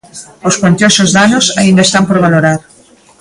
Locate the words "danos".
1.17-1.45